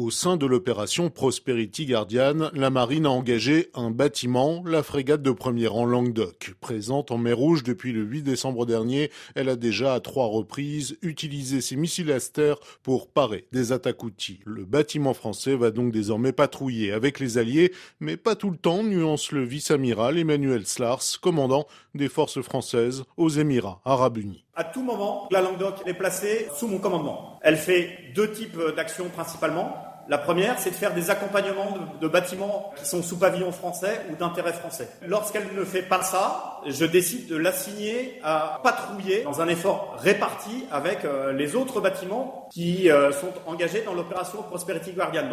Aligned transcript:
Au 0.00 0.08
sein 0.08 0.38
de 0.38 0.46
l'opération 0.46 1.10
Prosperity 1.10 1.84
Guardian, 1.84 2.48
la 2.54 2.70
marine 2.70 3.04
a 3.04 3.10
engagé 3.10 3.68
un 3.74 3.90
bâtiment, 3.90 4.62
la 4.64 4.82
frégate 4.82 5.20
de 5.20 5.30
premier 5.30 5.66
rang 5.66 5.84
Languedoc. 5.84 6.54
Présente 6.58 7.10
en 7.10 7.18
mer 7.18 7.36
Rouge 7.36 7.64
depuis 7.64 7.92
le 7.92 8.00
8 8.00 8.22
décembre 8.22 8.64
dernier, 8.64 9.10
elle 9.34 9.50
a 9.50 9.56
déjà 9.56 9.92
à 9.92 10.00
trois 10.00 10.24
reprises 10.24 10.96
utilisé 11.02 11.60
ses 11.60 11.76
missiles 11.76 12.10
Aster 12.12 12.54
pour 12.82 13.08
parer 13.08 13.44
des 13.52 13.72
attaques 13.72 14.02
outils. 14.02 14.40
Le 14.46 14.64
bâtiment 14.64 15.12
français 15.12 15.54
va 15.54 15.70
donc 15.70 15.92
désormais 15.92 16.32
patrouiller 16.32 16.92
avec 16.92 17.20
les 17.20 17.36
alliés, 17.36 17.70
mais 18.00 18.16
pas 18.16 18.36
tout 18.36 18.50
le 18.50 18.56
temps, 18.56 18.82
nuance 18.82 19.32
le 19.32 19.44
vice-amiral 19.44 20.16
Emmanuel 20.16 20.66
Slars, 20.66 21.20
commandant 21.20 21.66
des 21.94 22.08
forces 22.08 22.40
françaises 22.40 23.04
aux 23.18 23.28
Émirats 23.28 23.82
arabes 23.84 24.16
unis. 24.16 24.46
À 24.54 24.64
tout 24.64 24.82
moment, 24.82 25.28
la 25.30 25.42
Languedoc 25.42 25.82
est 25.84 25.92
placée 25.92 26.48
sous 26.56 26.68
mon 26.68 26.78
commandement. 26.78 27.38
Elle 27.42 27.58
fait 27.58 28.12
deux 28.14 28.32
types 28.32 28.58
d'actions 28.74 29.10
principalement. 29.10 29.89
La 30.08 30.18
première, 30.18 30.58
c'est 30.58 30.70
de 30.70 30.74
faire 30.74 30.92
des 30.92 31.10
accompagnements 31.10 31.76
de, 32.00 32.08
bâtiments 32.08 32.72
qui 32.76 32.84
sont 32.84 33.02
sous 33.02 33.16
pavillon 33.18 33.52
français 33.52 34.00
ou 34.10 34.16
d'intérêt 34.16 34.52
français. 34.52 34.88
Lorsqu'elle 35.06 35.54
ne 35.54 35.64
fait 35.64 35.82
pas 35.82 36.02
ça, 36.02 36.60
je 36.66 36.84
décide 36.84 37.28
de 37.28 37.36
l'assigner 37.36 38.20
à 38.24 38.60
patrouiller 38.64 39.22
dans 39.22 39.40
un 39.40 39.48
effort 39.48 39.96
réparti 39.98 40.66
avec 40.72 41.04
euh, 41.04 41.32
les 41.32 41.54
autres 41.54 41.80
bâtiments 41.80 42.48
qui 42.50 42.90
euh, 42.90 43.12
sont 43.12 43.32
engagés 43.46 43.82
dans 43.82 43.94
l'opération 43.94 44.42
Prosperity 44.42 44.92
Guardian. 44.92 45.28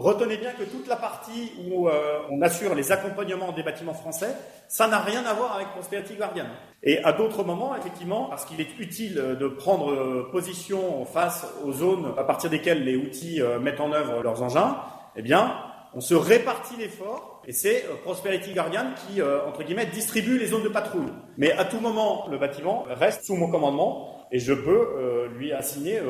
Retenez 0.00 0.36
bien 0.36 0.52
que 0.52 0.64
toute 0.64 0.86
la 0.86 0.96
partie 0.96 1.52
où 1.68 1.88
euh, 1.88 2.18
on 2.30 2.40
assure 2.42 2.74
les 2.74 2.92
accompagnements 2.92 3.52
des 3.52 3.62
bâtiments 3.62 3.94
français, 3.94 4.34
ça 4.68 4.88
n'a 4.88 5.00
rien 5.00 5.24
à 5.24 5.34
voir 5.34 5.56
avec 5.56 5.68
Prosperity 5.68 6.14
Guardian. 6.14 6.46
Et 6.82 6.98
à 7.04 7.12
d'autres 7.12 7.44
moments, 7.44 7.76
effectivement, 7.76 8.26
parce 8.26 8.44
qu'il 8.44 8.60
est 8.60 8.78
utile 8.78 9.14
de 9.14 9.48
prendre 9.48 10.30
position 10.30 11.04
face 11.04 11.46
aux 11.64 11.72
zones 11.72 12.14
à 12.16 12.24
partir 12.24 12.50
desquelles 12.50 12.84
les 12.84 12.96
outils 12.96 13.40
mettent 13.60 13.80
en 13.80 13.92
œuvre 13.92 14.22
leurs 14.22 14.42
engins, 14.42 14.76
eh 15.16 15.22
bien, 15.22 15.52
on 15.94 16.00
se 16.00 16.14
répartit 16.14 16.76
l'effort 16.76 17.42
et 17.46 17.52
c'est 17.52 17.84
euh, 17.86 17.94
Prosperity 18.04 18.52
Guardian 18.52 18.92
qui, 18.94 19.20
euh, 19.20 19.46
entre 19.46 19.62
guillemets, 19.62 19.86
distribue 19.86 20.38
les 20.38 20.46
zones 20.46 20.62
de 20.62 20.68
patrouille. 20.68 21.12
Mais 21.38 21.52
à 21.52 21.64
tout 21.64 21.80
moment, 21.80 22.28
le 22.30 22.38
bâtiment 22.38 22.84
reste 22.88 23.24
sous 23.24 23.36
mon 23.36 23.50
commandement 23.50 24.26
et 24.30 24.38
je 24.38 24.52
peux 24.52 24.70
euh, 24.70 25.28
lui 25.28 25.52
assigner 25.52 26.00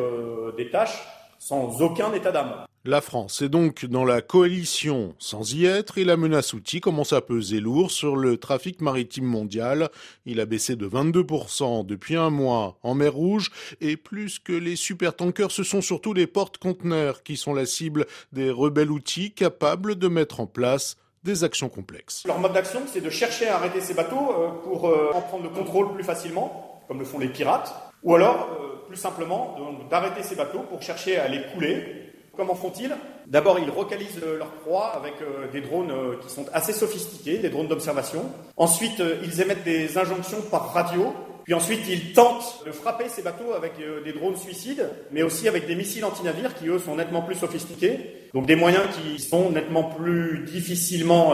des 0.57 0.71
tâches 0.71 1.07
sans 1.39 1.81
aucun 1.81 2.13
état 2.13 2.33
d'âme. 2.33 2.67
La 2.85 3.01
France 3.01 3.43
est 3.43 3.49
donc 3.49 3.87
dans 3.87 4.05
la 4.05 4.23
coalition 4.23 5.17
sans 5.19 5.53
y 5.53 5.67
être 5.67 5.99
et 5.99 6.05
la 6.05 6.17
menace 6.17 6.53
outil 6.53 6.81
commence 6.81 7.13
à 7.13 7.21
peser 7.21 7.59
lourd 7.59 7.91
sur 7.91 8.15
le 8.15 8.37
trafic 8.37 8.81
maritime 8.81 9.25
mondial. 9.25 9.91
Il 10.27 10.39
a 10.39 10.47
baissé 10.47 10.77
de 10.77 10.89
22% 10.89 11.85
depuis 11.85 12.15
un 12.15 12.31
mois 12.31 12.79
en 12.85 12.95
mer 12.95 13.15
Rouge 13.15 13.51
et 13.81 13.97
plus 13.97 14.39
que 14.39 14.53
les 14.53 14.77
supertankers, 14.77 15.51
ce 15.51 15.65
sont 15.65 15.81
surtout 15.81 16.15
les 16.15 16.29
porte-conteneurs 16.29 17.25
qui 17.25 17.37
sont 17.37 17.53
la 17.53 17.67
cible 17.67 18.07
des 18.33 18.49
rebelles 18.49 18.93
outils 18.93 19.33
capables 19.33 19.97
de 19.97 20.07
mettre 20.07 20.39
en 20.39 20.47
place 20.47 20.97
des 21.25 21.43
actions 21.43 21.69
complexes. 21.69 22.23
Leur 22.27 22.39
mode 22.39 22.53
d'action, 22.53 22.83
c'est 22.87 23.01
de 23.01 23.11
chercher 23.11 23.49
à 23.49 23.57
arrêter 23.57 23.81
ces 23.81 23.95
bateaux 23.95 24.31
euh, 24.31 24.51
pour 24.63 24.89
euh, 24.89 25.11
en 25.15 25.21
prendre 25.21 25.43
le 25.43 25.51
contrôle 25.51 25.93
plus 25.95 26.05
facilement, 26.05 26.81
comme 26.87 27.01
le 27.01 27.05
font 27.05 27.19
les 27.19 27.29
pirates, 27.29 27.75
ou 28.05 28.15
alors, 28.15 28.51
euh, 28.53 28.87
plus 28.87 28.97
simplement, 28.97 29.57
d'arrêter 29.91 30.23
ces 30.23 30.37
bateaux 30.37 30.61
pour 30.61 30.81
chercher 30.81 31.19
à 31.19 31.27
les 31.27 31.43
couler 31.53 32.08
Comment 32.39 32.55
font-ils? 32.55 32.95
D'abord, 33.27 33.59
ils 33.59 33.67
localisent 33.67 34.21
leur 34.39 34.47
proie 34.47 34.93
avec 34.95 35.15
euh, 35.23 35.51
des 35.51 35.61
drones 35.61 35.91
euh, 35.91 36.15
qui 36.23 36.33
sont 36.33 36.47
assez 36.53 36.73
sophistiqués, 36.73 37.39
des 37.39 37.49
drones 37.49 37.67
d'observation. 37.67 38.27
Ensuite, 38.57 39.01
euh, 39.01 39.17
ils 39.25 39.41
émettent 39.41 39.65
des 39.65 39.99
injonctions 39.99 40.41
par 40.49 40.73
radio. 40.73 41.13
Puis 41.43 41.55
ensuite, 41.55 41.81
ils 41.89 42.13
tentent 42.13 42.63
de 42.65 42.71
frapper 42.71 43.09
ces 43.09 43.23
bateaux 43.23 43.55
avec 43.57 43.73
des 44.05 44.13
drones 44.13 44.37
suicides, 44.37 44.89
mais 45.11 45.23
aussi 45.23 45.49
avec 45.49 45.67
des 45.67 45.75
missiles 45.75 46.05
anti-navires 46.05 46.55
qui, 46.55 46.69
eux, 46.69 46.79
sont 46.79 46.95
nettement 46.95 47.23
plus 47.23 47.37
sophistiqués. 47.37 48.29
Donc 48.35 48.45
des 48.45 48.55
moyens 48.55 48.85
qui 48.95 49.19
sont 49.19 49.51
nettement 49.51 49.85
plus 49.85 50.45
difficilement 50.45 51.33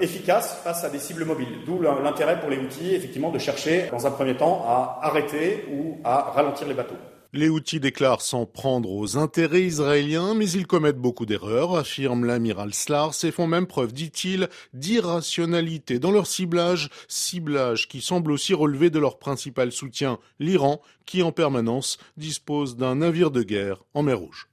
efficaces 0.00 0.60
face 0.62 0.84
à 0.84 0.90
des 0.90 0.98
cibles 0.98 1.24
mobiles. 1.24 1.64
D'où 1.64 1.80
l'intérêt 1.80 2.38
pour 2.40 2.50
les 2.50 2.58
outils, 2.58 2.94
effectivement, 2.94 3.30
de 3.30 3.38
chercher, 3.38 3.86
dans 3.90 4.06
un 4.06 4.10
premier 4.10 4.36
temps, 4.36 4.66
à 4.68 4.98
arrêter 5.00 5.64
ou 5.72 5.98
à 6.04 6.32
ralentir 6.34 6.68
les 6.68 6.74
bateaux. 6.74 6.96
Les 7.36 7.48
outils 7.48 7.80
déclarent 7.80 8.20
s'en 8.20 8.46
prendre 8.46 8.92
aux 8.92 9.16
intérêts 9.16 9.64
israéliens, 9.64 10.34
mais 10.34 10.48
ils 10.48 10.68
commettent 10.68 11.00
beaucoup 11.00 11.26
d'erreurs, 11.26 11.74
affirme 11.74 12.24
l'amiral 12.24 12.72
Slars, 12.72 13.24
et 13.24 13.32
font 13.32 13.48
même 13.48 13.66
preuve, 13.66 13.92
dit-il, 13.92 14.48
d'irrationalité 14.72 15.98
dans 15.98 16.12
leur 16.12 16.28
ciblage, 16.28 16.90
ciblage 17.08 17.88
qui 17.88 18.00
semble 18.02 18.30
aussi 18.30 18.54
relever 18.54 18.88
de 18.88 19.00
leur 19.00 19.18
principal 19.18 19.72
soutien, 19.72 20.20
l'Iran, 20.38 20.80
qui 21.06 21.24
en 21.24 21.32
permanence 21.32 21.98
dispose 22.16 22.76
d'un 22.76 22.94
navire 22.94 23.32
de 23.32 23.42
guerre 23.42 23.82
en 23.94 24.04
mer 24.04 24.20
Rouge. 24.20 24.48